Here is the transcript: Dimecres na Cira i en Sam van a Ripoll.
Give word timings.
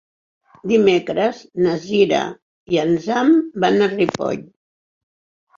Dimecres 0.71 1.41
na 1.65 1.75
Cira 1.83 2.21
i 2.77 2.81
en 2.85 2.97
Sam 3.05 3.31
van 3.67 3.79
a 3.89 3.91
Ripoll. 3.95 4.45